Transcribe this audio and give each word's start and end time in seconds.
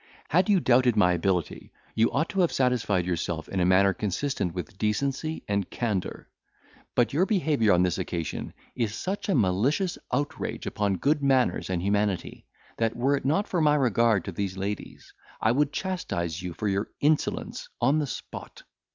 Had 0.29 0.49
you 0.49 0.59
doubted 0.59 0.95
my 0.95 1.13
ability, 1.13 1.71
you 1.93 2.11
ought 2.11 2.27
to 2.29 2.39
have 2.39 2.51
satisfied 2.51 3.05
yourself 3.05 3.47
in 3.47 3.59
a 3.59 3.65
manner 3.67 3.93
consistent 3.93 4.51
with 4.51 4.79
decency 4.79 5.43
and 5.47 5.69
candour; 5.69 6.27
but 6.95 7.13
your 7.13 7.27
behaviour 7.27 7.71
on 7.71 7.83
this 7.83 7.99
occasion 7.99 8.51
is 8.75 8.95
such 8.95 9.29
a 9.29 9.35
malicious 9.35 9.99
outrage 10.11 10.65
upon 10.65 10.95
good 10.97 11.21
manners 11.21 11.69
and 11.69 11.83
humanity, 11.83 12.47
that, 12.77 12.95
were 12.95 13.15
it 13.15 13.25
not 13.25 13.47
for 13.47 13.61
my 13.61 13.75
regard 13.75 14.25
to 14.25 14.31
these 14.31 14.57
ladies, 14.57 15.13
I 15.39 15.51
would 15.51 15.71
chastise 15.71 16.41
you 16.41 16.55
for 16.55 16.67
your 16.67 16.89
insolence 16.99 17.69
on 17.79 17.99
the 17.99 18.07
spot. 18.07 18.63